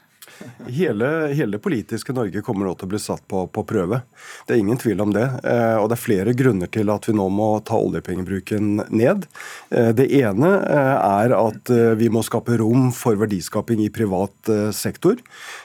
Hele, 0.67 1.27
hele 1.35 1.59
politiske 1.59 2.13
Norge 2.13 2.43
kommer 2.45 2.67
nå 2.67 2.75
til 2.79 2.87
å 2.87 2.93
bli 2.93 3.01
satt 3.03 3.25
på, 3.29 3.45
på, 3.51 3.65
prøve. 3.67 4.03
Det 4.47 4.55
er 4.55 4.63
ingen 4.63 4.79
tvil 4.79 5.03
om 5.03 5.13
det. 5.15 5.25
Eh, 5.43 5.77
og 5.81 5.89
det 5.91 5.97
er 5.97 6.03
flere 6.03 6.35
grunner 6.39 6.71
til 6.73 6.91
at 6.93 7.09
vi 7.09 7.15
nå 7.17 7.27
må 7.35 7.49
ta 7.67 7.79
oljepengebruken 7.83 8.85
ned. 8.95 9.27
Eh, 9.75 9.91
det 9.97 10.07
ene 10.21 10.53
eh, 10.63 10.95
er 11.03 11.35
at 11.37 11.73
vi 11.99 12.11
må 12.13 12.23
skape 12.27 12.57
rom 12.61 12.91
for 12.95 13.19
verdiskaping 13.21 13.83
i 13.85 13.91
privat 13.93 14.51
sektor. 14.75 15.19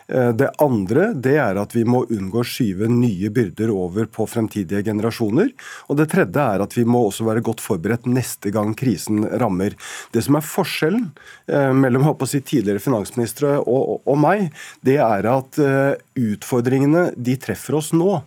Det 0.08 0.48
andre 0.64 1.10
det 1.16 1.34
er 1.42 1.58
at 1.60 1.74
vi 1.76 1.84
må 1.88 2.04
unngå 2.14 2.40
å 2.40 2.48
skyve 2.48 2.88
nye 2.92 3.30
byrder 3.34 3.72
over 3.74 4.08
på 4.12 4.28
fremtidige 4.30 4.86
generasjoner. 4.88 5.50
Og 5.92 6.00
det 6.00 6.08
tredje 6.14 6.44
er 6.44 6.64
at 6.64 6.76
vi 6.78 6.86
må 6.88 7.02
også 7.08 7.26
være 7.28 7.44
godt 7.44 7.64
forberedt 7.64 8.08
neste 8.08 8.54
gang 8.56 8.72
krisen 8.78 9.26
rammer. 9.42 9.76
Det 10.16 10.24
som 10.24 10.38
er 10.40 10.48
forskjellen 10.48 11.10
mellom 11.76 12.08
si, 12.30 12.40
tidligere 12.40 12.84
finansministre 12.84 13.58
og, 13.60 13.98
og 14.08 14.20
meg, 14.22 14.48
det 14.86 14.98
er 15.04 15.28
at 15.32 15.60
eh, 15.62 15.94
utfordringene 16.18 17.12
de 17.16 17.38
treffer 17.42 17.80
oss 17.80 17.94
nå. 17.96 18.20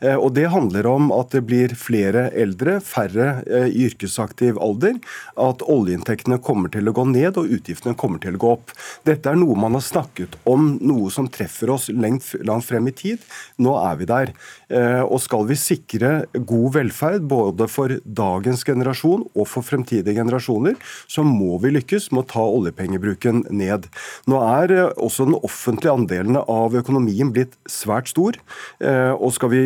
Eh, 0.00 0.16
og 0.16 0.34
Det 0.34 0.48
handler 0.50 0.86
om 0.86 1.10
at 1.14 1.34
det 1.34 1.44
blir 1.48 1.74
flere 1.78 2.28
eldre, 2.36 2.78
færre 2.84 3.42
eh, 3.46 3.68
i 3.70 3.86
yrkesaktiv 3.88 4.58
alder. 4.62 4.98
At 5.40 5.62
oljeinntektene 5.62 6.40
kommer 6.42 6.72
til 6.72 6.88
å 6.88 6.94
gå 6.96 7.06
ned 7.10 7.38
og 7.40 7.50
utgiftene 7.54 7.96
kommer 7.98 8.22
til 8.22 8.38
å 8.38 8.42
gå 8.42 8.52
opp. 8.56 8.74
Dette 9.06 9.30
er 9.30 9.38
noe 9.38 9.58
man 9.58 9.76
har 9.78 9.84
snakket 9.84 10.36
om, 10.48 10.74
noe 10.82 11.12
som 11.14 11.28
treffer 11.30 11.72
oss 11.74 11.90
langt, 11.92 12.24
frem 12.64 12.88
i 12.88 12.94
tid. 12.94 13.22
Nå 13.60 13.74
er 13.80 13.98
vi 14.00 14.08
der. 14.08 14.32
Eh, 14.72 15.02
og 15.04 15.20
skal 15.22 15.46
vi 15.48 15.58
sikre 15.58 16.12
god 16.34 16.76
velferd 16.78 17.26
både 17.30 17.68
for 17.70 17.92
dagens 18.04 18.64
generasjon 18.66 19.26
og 19.34 19.48
for 19.50 19.66
fremtidige 19.66 20.16
generasjoner, 20.16 20.76
så 21.10 21.24
må 21.26 21.58
vi 21.62 21.74
lykkes 21.74 22.10
med 22.12 22.24
å 22.24 22.30
ta 22.34 22.44
oljepengebruken 22.44 23.44
ned. 23.52 23.88
Nå 24.30 24.40
er 24.40 24.74
også 24.94 25.28
den 25.28 25.38
offentlige 25.40 25.94
andelen 25.94 26.38
av 26.40 26.76
økonomien 26.78 27.32
blitt 27.34 27.56
svært 27.70 28.10
stor. 28.10 28.36
og 28.84 29.30
skal 29.34 29.50
vi 29.52 29.60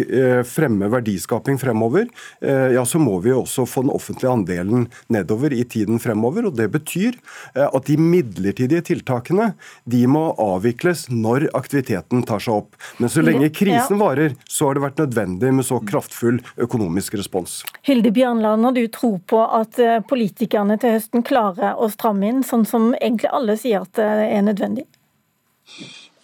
fremme 0.49 0.89
verdiskaping 0.89 1.59
fremover, 1.59 2.09
eh, 2.41 2.73
ja, 2.75 2.85
så 2.85 2.99
må 2.99 3.19
vi 3.21 3.33
også 3.33 3.67
få 3.67 3.83
den 3.85 3.93
offentlige 3.95 4.33
andelen 4.33 4.87
nedover 5.09 5.53
i 5.53 5.65
tiden 5.65 5.99
fremover. 5.99 6.47
og 6.47 6.57
Det 6.57 6.69
betyr 6.73 7.19
eh, 7.55 7.67
at 7.67 7.87
de 7.87 7.97
midlertidige 7.97 8.85
tiltakene 8.93 9.53
de 9.85 10.05
må 10.07 10.33
avvikles 10.39 11.09
når 11.11 11.49
aktiviteten 11.59 12.25
tar 12.29 12.43
seg 12.45 12.63
opp. 12.63 12.79
Men 12.99 13.13
så 13.13 13.25
lenge 13.25 13.51
krisen 13.55 14.01
varer, 14.01 14.37
så 14.49 14.69
har 14.69 14.79
det 14.79 14.85
vært 14.87 15.03
nødvendig 15.05 15.53
med 15.61 15.69
så 15.69 15.81
kraftfull 15.85 16.41
økonomisk 16.57 17.19
respons. 17.19 17.63
Hilde 17.87 18.13
Bjørnland, 18.15 18.65
har 18.65 18.77
du 18.77 18.85
tro 18.93 19.15
på 19.19 19.43
at 19.45 19.79
politikerne 20.09 20.79
til 20.81 20.97
høsten 20.97 21.25
klarer 21.27 21.79
å 21.79 21.89
stramme 21.93 22.29
inn, 22.29 22.45
sånn 22.47 22.67
som 22.69 22.93
egentlig 22.99 23.33
alle 23.33 23.57
sier 23.61 23.85
at 23.85 23.95
det 23.99 24.09
er 24.29 24.45
nødvendig? 24.47 24.87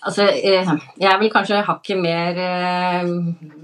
Altså, 0.04 0.26
eh, 0.28 0.70
jeg 1.00 1.08
er 1.08 1.20
vel 1.20 1.32
kanskje 1.32 1.64
hakket 1.64 2.00
mer 2.00 2.38
eh, 2.44 3.10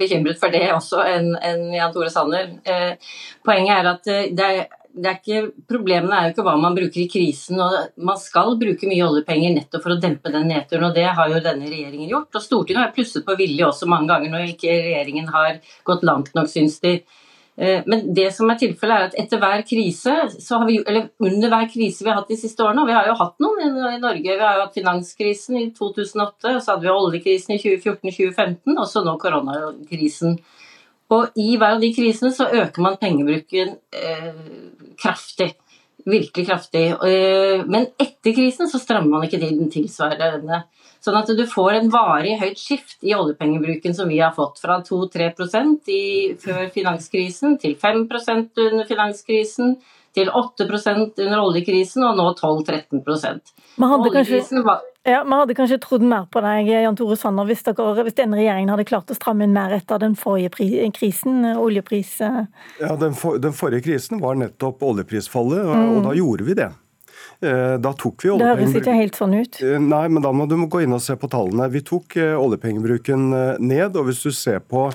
bekymret 0.00 0.40
for 0.40 0.52
det 0.52 0.70
også 0.72 1.02
enn 1.04 1.72
Jan 1.76 1.92
Tore 1.92 2.10
Sanner. 2.12 2.54
Eh, 2.64 3.16
poenget 3.44 3.74
er 3.76 3.90
at 3.90 4.08
det 4.08 4.46
er, 4.46 4.62
det 4.90 5.10
er 5.10 5.18
ikke, 5.18 5.42
Problemene 5.68 6.16
er 6.16 6.28
jo 6.28 6.34
ikke 6.34 6.46
hva 6.48 6.56
man 6.60 6.76
bruker 6.78 7.02
i 7.02 7.08
krisen. 7.12 7.60
og 7.60 8.00
Man 8.00 8.18
skal 8.18 8.56
bruke 8.60 8.88
mye 8.88 9.06
oljepenger 9.06 9.54
nettopp 9.58 9.84
for 9.84 9.94
å 9.94 10.00
dempe 10.00 10.32
den 10.32 10.48
nedturen, 10.50 10.88
og 10.88 10.96
det 10.96 11.08
har 11.18 11.30
jo 11.30 11.42
denne 11.44 11.68
regjeringen 11.68 12.10
gjort. 12.10 12.32
og 12.34 12.46
Stortinget 12.46 12.86
har 12.86 12.94
plusset 12.96 13.26
på 13.26 13.36
vilje 13.38 13.68
også 13.68 13.90
mange 13.90 14.10
ganger 14.10 14.32
når 14.32 14.54
ikke 14.54 14.72
regjeringen 14.72 15.28
har 15.34 15.60
gått 15.86 16.06
langt 16.08 16.32
nok, 16.34 16.48
syns 16.50 16.80
de. 16.80 17.02
Eh, 17.60 17.82
men 17.86 18.06
det 18.16 18.30
som 18.32 18.48
er 18.48 18.56
tilfellet 18.56 18.96
er 18.96 19.06
at 19.10 19.16
etter 19.20 19.40
hver 19.42 19.60
krise, 19.68 20.14
vi, 20.64 20.78
eller 20.80 21.10
under 21.20 21.50
hver 21.52 21.66
krise 21.68 22.06
vi 22.06 22.08
har 22.08 22.16
hatt 22.22 22.30
de 22.32 22.38
siste 22.40 22.64
årene, 22.64 22.80
og 22.80 22.88
vi 22.88 22.94
har 22.96 23.10
jo 23.10 23.18
hatt 23.18 23.42
noen 23.44 23.60
i 23.66 23.98
Norge, 24.00 24.24
vi 24.24 24.40
har 24.40 24.56
jo 24.56 24.62
hatt 24.64 24.78
finanskrisen 24.78 25.58
i 25.60 25.66
2008, 25.76 26.54
så 26.56 26.72
hadde 26.72 26.86
vi 26.86 26.94
oljekrisen 26.94 27.52
i 27.58 27.60
2014-2015, 27.60 28.78
og 28.78 28.86
så 28.88 29.04
nå 29.04 29.12
koronakrisen. 29.20 30.38
Og 31.12 31.36
i 31.42 31.50
hver 31.58 31.76
av 31.76 31.84
de 31.84 31.90
krisene 31.92 32.32
så 32.32 32.46
øker 32.48 32.86
man 32.86 32.96
pengebruken 33.02 33.74
eh, 33.92 34.40
kraftig. 35.02 35.52
Virkelig 36.08 36.46
kraftig. 36.46 36.84
Eh, 36.90 37.64
men 37.66 37.88
etter 38.00 38.34
krisen 38.36 38.70
så 38.70 38.80
strammer 38.80 39.10
man 39.12 39.26
ikke 39.26 39.40
til 39.40 39.56
den 39.58 39.72
tilsvarende. 39.72 40.64
Sånn 41.00 41.16
at 41.16 41.30
du 41.32 41.46
får 41.48 41.78
en 41.78 41.92
varig 41.92 42.34
høyt 42.40 42.60
skift 42.60 42.98
i 43.06 43.14
oljepengebruken 43.16 43.94
som 43.96 44.10
vi 44.10 44.18
har 44.20 44.34
fått. 44.36 44.60
Fra 44.60 44.80
2-3% 44.84 45.88
før 46.42 46.66
finanskrisen 46.74 47.56
til 47.62 47.76
5% 47.80 48.64
under 48.66 48.88
finanskrisen, 48.88 49.78
til 50.16 50.30
8% 50.34 51.22
under 51.22 51.40
oljekrisen 51.40 52.04
og 52.04 52.16
nå 52.18 52.26
12-13 52.34 53.04
man 54.66 54.80
ja, 55.08 55.22
Vi 55.24 55.32
hadde 55.32 55.56
kanskje 55.56 55.78
trodd 55.80 56.04
mer 56.04 56.26
på 56.32 56.42
deg, 56.44 56.68
Jan 56.68 56.98
Tore 56.98 57.16
Sanner, 57.16 57.48
hvis, 57.48 57.62
dere, 57.64 58.04
hvis 58.04 58.18
denne 58.18 58.36
regjeringen 58.36 58.72
hadde 58.74 58.84
klart 58.88 59.10
å 59.12 59.16
stramme 59.16 59.46
inn 59.46 59.56
mer 59.56 59.72
etter 59.76 60.02
den 60.02 60.16
forrige 60.18 60.90
krisen, 60.96 61.42
oljepris... 61.56 62.18
Ja, 62.20 62.94
den, 63.00 63.16
for, 63.16 63.40
den, 63.40 63.56
forrige 63.56 63.86
krisen 63.88 64.20
var 64.20 64.36
nettopp 64.40 64.84
oljeprisfallet, 64.84 65.64
og, 65.64 65.72
mm. 65.72 65.92
og 65.96 66.06
da 66.08 66.14
gjorde 66.18 66.48
vi 66.50 66.58
det. 66.60 66.70
Eh, 67.40 67.74
da 67.80 67.92
tok 67.96 68.24
vi 68.24 68.32
Det 68.36 68.44
høres 68.44 68.74
ikke 68.76 68.92
helt 68.92 69.16
sånn 69.16 69.32
ut? 69.40 69.60
Eh, 69.64 69.78
nei, 69.80 70.04
men 70.12 70.20
da 70.20 70.32
må 70.32 70.44
du 70.48 70.58
gå 70.68 70.82
inn 70.84 70.92
og 70.92 71.00
se 71.00 71.16
på 71.16 71.30
tallene. 71.32 71.70
Vi 71.72 71.80
tok 71.88 72.18
eh, 72.20 72.36
oljepengebruken 72.36 73.30
ned, 73.64 73.96
og 73.96 74.10
hvis 74.10 74.20
du 74.26 74.30
ser 74.34 74.60
på 74.60 74.90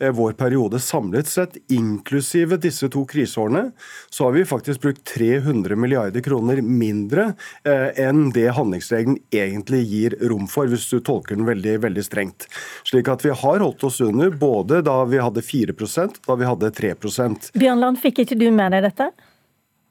vår 0.00 0.32
periode 0.32 0.78
samlet 0.80 1.28
sett, 1.28 1.58
inklusive 1.68 2.56
disse 2.56 2.88
to 2.88 3.02
kriseårene, 3.04 3.66
så 4.08 4.24
har 4.24 4.32
vi 4.32 4.46
faktisk 4.48 4.80
brukt 4.80 5.02
300 5.04 5.76
milliarder 5.76 6.24
kroner 6.24 6.62
mindre 6.64 7.34
enn 7.68 8.30
det 8.32 8.46
handlingsregelen 8.56 9.18
egentlig 9.28 9.82
gir 9.90 10.16
rom 10.32 10.48
for, 10.48 10.72
hvis 10.72 10.88
du 10.88 11.02
tolker 11.04 11.36
den 11.36 11.44
veldig, 11.44 11.76
veldig 11.84 12.06
strengt. 12.06 12.48
Slik 12.88 13.12
at 13.12 13.26
vi 13.26 13.34
har 13.42 13.60
holdt 13.60 13.84
oss 13.84 14.00
under 14.00 14.32
både 14.32 14.80
da 14.88 15.02
vi 15.04 15.20
hadde 15.20 15.44
4% 15.44 16.22
da 16.24 16.38
vi 16.40 16.48
hadde 16.48 16.72
3% 16.80 17.52
Bjørnland, 17.60 18.00
fikk 18.00 18.24
ikke 18.24 18.40
du 18.40 18.48
med 18.56 18.72
deg 18.72 18.88
dette? 18.88 19.12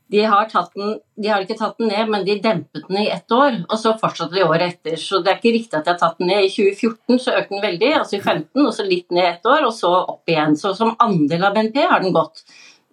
De 0.10 0.24
har, 0.25 0.48
den, 0.74 0.96
de 1.22 1.30
har, 1.30 1.44
ikke 1.46 1.58
tatt 1.60 1.78
den 1.78 1.92
ned, 1.92 2.10
men 2.10 2.24
de 2.25 2.39
dempet 2.42 2.88
den 2.88 2.98
i 3.04 3.12
ett 3.13 3.30
år, 3.32 3.60
og 3.70 3.78
så 3.78 3.94
fortsatte 4.01 4.34
de 4.34 4.46
året 4.46 4.66
etter. 4.66 4.98
Så 4.98 5.20
det 5.22 5.32
er 5.32 5.38
ikke 5.38 5.54
riktig 5.54 5.78
at 5.78 5.86
de 5.86 5.94
har 5.94 6.00
tatt 6.01 6.18
den 6.18 6.32
ned. 6.32 6.48
I 6.48 6.50
2014 6.50 7.22
så 7.22 7.36
økte 7.38 7.54
den 7.54 7.66
veldig, 7.68 7.92
altså 8.00 8.18
i 8.18 8.24
2015, 8.24 8.63
og 8.66 8.74
så 8.74 8.88
litt 8.88 9.13
ned 9.13 9.28
ett 9.30 9.46
år, 9.54 9.68
og 9.68 9.75
så 9.78 9.92
opp 10.00 10.34
igjen. 10.34 10.58
Så 10.58 10.74
som 10.80 10.96
andel 11.06 11.46
av 11.46 11.54
BNP 11.54 11.78
har 11.84 12.01
den 12.01 12.16
gått. 12.16 12.42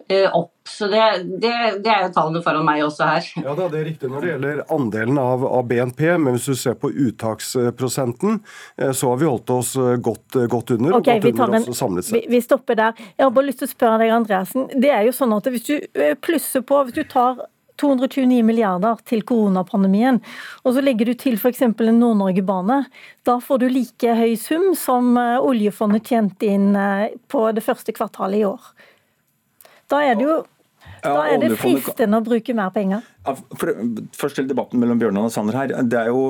Eh, 0.08 0.36
opp. 0.36 0.52
Så 0.68 0.86
det, 0.86 1.24
det, 1.24 1.80
det 1.84 1.90
er 1.90 2.04
jo 2.06 2.10
tallene 2.14 2.42
foran 2.42 2.66
meg 2.66 2.82
også 2.84 3.06
her. 3.08 3.26
Ja, 3.42 3.54
da, 3.58 3.66
Det 3.70 3.80
er 3.80 3.86
riktig 3.88 4.10
når 4.10 4.22
det 4.22 4.30
gjelder 4.32 4.60
andelen 4.74 5.18
av, 5.18 5.42
av, 5.46 5.64
BNP, 5.66 6.02
men 6.22 6.36
hvis 6.36 6.46
du 6.46 6.58
ser 6.58 6.76
på 6.78 6.90
uttaksprosenten, 6.90 8.38
eh, 8.78 8.92
så 8.94 9.10
har 9.10 9.18
vi 9.22 9.26
holdt 9.26 9.50
oss 9.54 9.74
eh, 9.78 9.96
godt, 9.98 10.38
godt 10.52 10.72
under. 10.76 10.98
Okay, 11.00 11.18
godt 11.24 11.42
under 11.42 11.58
en, 11.58 11.74
samlet 11.74 12.06
sett. 12.06 12.18
Vi, 12.20 12.22
vi, 12.30 12.42
stopper 12.42 12.78
der. 12.78 13.02
Jeg 13.16 13.26
har 13.26 13.34
bare 13.34 13.48
lyst 13.48 13.62
til 13.64 13.70
å 13.70 13.74
spørre 13.74 13.98
deg, 14.04 14.14
Andreassen. 14.14 14.70
Det 14.78 14.94
er 14.94 15.06
jo 15.08 15.14
sånn 15.16 15.34
at 15.34 15.50
Hvis 15.56 15.66
du 15.66 16.00
plusser 16.22 16.62
på, 16.66 16.80
hvis 16.86 16.98
du 17.00 17.04
tar 17.10 17.46
229 17.82 18.40
milliarder 18.46 19.02
til 19.06 19.26
koronapandemien, 19.26 20.22
og 20.62 20.74
så 20.74 20.82
legger 20.86 21.10
du 21.10 21.18
til 21.18 21.34
f.eks. 21.36 21.66
en 21.66 21.74
Nord-Norge-bane. 21.98 22.84
Da 23.26 23.40
får 23.42 23.62
du 23.62 23.66
like 23.74 24.14
høy 24.16 24.34
sum 24.40 24.70
som 24.78 25.16
oljefondet 25.18 26.06
tjente 26.14 26.48
inn 26.48 26.70
på 27.28 27.48
det 27.56 27.66
første 27.66 27.94
kvartalet 27.96 28.44
i 28.44 28.46
år. 28.48 28.70
Da 29.90 30.02
er 30.02 30.18
det 30.18 30.28
jo 30.28 30.44
da 31.04 31.26
er 31.30 31.40
det 31.40 31.52
fristende 31.60 32.18
å 32.18 32.24
bruke 32.24 32.54
mer 32.56 32.72
penger. 32.74 33.04
Først 34.16 34.38
til 34.38 34.48
debatten 34.48 34.80
mellom 34.82 34.98
Bjørnar 35.00 35.28
og 35.28 35.34
Sander 35.34 35.58
her. 35.58 35.74
Det 35.86 35.98
er 36.00 36.10
jo 36.10 36.22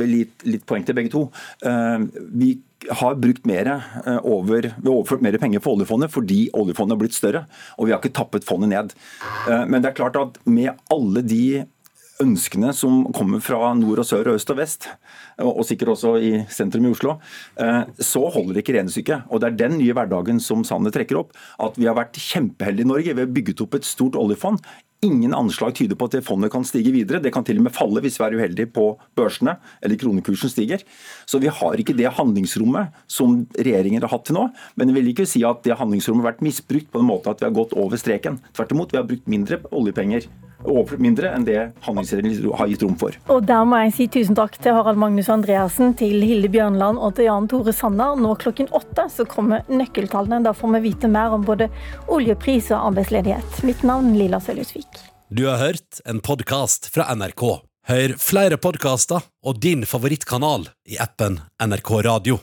litt, 0.00 0.46
litt 0.46 0.64
poeng 0.68 0.86
til 0.86 0.96
begge 0.96 1.12
to. 1.12 1.26
Eh, 1.66 2.06
vi 2.32 2.54
har 3.00 3.16
brukt 3.20 3.46
mer 3.48 3.70
eh, 3.72 4.18
over, 4.20 4.70
vi 4.76 4.88
har 4.88 4.94
overført 4.94 5.24
mer 5.24 5.38
penger 5.42 5.62
for 5.64 5.78
oljefondet 5.78 6.12
fordi 6.12 6.46
oljefondet 6.56 6.96
har 6.96 7.02
blitt 7.02 7.16
større. 7.16 7.44
Og 7.76 7.88
vi 7.88 7.94
har 7.94 8.02
ikke 8.02 8.16
tappet 8.16 8.46
fondet 8.48 8.72
ned. 8.72 8.94
Eh, 9.48 9.64
men 9.68 9.82
det 9.82 9.92
er 9.92 9.98
klart 10.00 10.20
at 10.20 10.40
med 10.48 10.72
alle 10.92 11.24
de 11.26 11.64
ønskene 12.22 12.72
som 12.76 13.04
kommer 13.14 13.42
fra 13.44 13.72
nord 13.76 14.00
og 14.02 14.08
sør 14.08 14.32
og 14.32 14.38
øst 14.38 14.52
og 14.52 14.58
vest, 14.60 14.88
og 15.42 15.62
sikkert 15.68 15.92
også 15.94 16.14
i 16.22 16.32
sentrum 16.52 16.88
i 16.88 16.92
Oslo, 16.94 17.18
eh, 17.60 17.82
så 18.00 18.24
holder 18.32 18.56
det 18.56 18.64
ikke 18.64 18.78
regnestykket. 18.78 19.28
Og 19.30 19.42
det 19.42 19.50
er 19.50 19.60
den 19.66 19.78
nye 19.80 19.96
hverdagen 19.96 20.40
som 20.42 20.64
Sanner 20.64 20.94
trekker 20.94 21.20
opp. 21.20 21.36
At 21.60 21.76
vi 21.76 21.88
har 21.88 21.98
vært 21.98 22.16
kjempeheldige 22.16 22.86
i 22.86 22.92
Norge. 22.92 23.14
Vi 23.14 23.24
har 23.24 23.36
bygget 23.36 23.62
opp 23.64 23.76
et 23.76 23.88
stort 23.88 24.16
oljefond. 24.16 24.64
Ingen 25.04 25.34
anslag 25.36 25.74
tyder 25.76 25.98
på 25.98 26.06
at 26.08 26.14
det 26.16 26.24
fondet 26.24 26.50
kan 26.54 26.64
stige 26.64 26.94
videre. 26.94 27.20
Det 27.20 27.30
kan 27.34 27.44
til 27.44 27.60
og 27.60 27.66
med 27.66 27.74
falle 27.76 28.00
hvis 28.00 28.16
vi 28.16 28.24
er 28.24 28.36
uheldige 28.38 28.70
på 28.72 28.86
børsene 29.18 29.58
eller 29.84 30.00
kronekursen 30.00 30.50
stiger. 30.50 30.80
Så 31.28 31.38
vi 31.42 31.52
har 31.52 31.76
ikke 31.76 31.94
det 31.98 32.14
handlingsrommet 32.16 32.96
som 33.06 33.42
regjeringen 33.58 34.00
har 34.00 34.14
hatt 34.14 34.24
til 34.30 34.38
nå. 34.38 34.48
Men 34.74 34.88
jeg 34.88 34.96
vil 34.96 35.12
ikke 35.12 35.28
si 35.28 35.44
at 35.44 35.60
det 35.68 35.76
handlingsrommet 35.76 36.24
har 36.24 36.32
vært 36.32 36.46
misbrukt 36.48 36.88
på 36.94 37.04
en 37.04 37.10
måte 37.12 37.28
at 37.28 37.44
vi 37.44 37.50
har 37.50 37.58
gått 37.60 37.76
over 37.76 38.00
streken. 38.00 38.40
Tvert 38.56 38.72
imot, 38.72 38.96
vi 38.96 39.02
har 39.02 39.08
brukt 39.10 39.28
mindre 39.28 39.60
oljepenger 39.68 40.30
mindre 40.98 41.32
enn 41.34 41.46
det 41.46 41.72
handlingsregelen 41.86 42.52
har 42.58 42.70
gitt 42.70 42.82
rom 42.82 42.96
for. 43.00 43.16
Og 43.32 43.46
Der 43.46 43.64
må 43.64 43.80
jeg 43.84 43.94
si 43.96 44.06
tusen 44.08 44.36
takk 44.38 44.58
til 44.58 44.76
Harald 44.76 44.98
Magnus 44.98 45.30
Andreassen, 45.32 45.94
til 45.98 46.22
Hilde 46.22 46.50
Bjørnland 46.52 46.98
og 46.98 47.16
til 47.16 47.28
Jan 47.28 47.48
Tore 47.48 47.72
Sanner. 47.72 48.16
Nå 48.16 48.34
klokken 48.40 48.70
åtte 48.74 49.08
så 49.12 49.26
kommer 49.28 49.66
nøkkeltallene. 49.68 50.42
Da 50.44 50.54
får 50.56 50.76
vi 50.76 50.82
vite 50.90 51.10
mer 51.10 51.36
om 51.36 51.44
både 51.46 51.70
oljepris 52.08 52.72
og 52.72 52.92
arbeidsledighet. 52.92 53.62
Mitt 53.66 53.86
navn 53.86 54.14
Lilla 54.18 54.40
Sølhusvik. 54.40 55.00
Du 55.28 55.46
har 55.48 55.58
hørt 55.58 56.02
en 56.06 56.20
podkast 56.22 56.90
fra 56.94 57.08
NRK. 57.14 57.46
Hør 57.86 58.16
flere 58.18 58.58
podkaster 58.58 59.22
og 59.46 59.62
din 59.62 59.86
favorittkanal 59.86 60.68
i 60.90 60.98
appen 61.02 61.40
NRK 61.62 61.90
Radio. 62.06 62.42